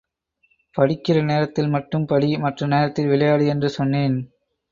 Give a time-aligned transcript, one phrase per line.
[0.75, 4.17] படிக்கிற நேரத்தில் மட்டும் படி மற்ற நேரத்தில் விளையாடு என்று சொன்னேன்.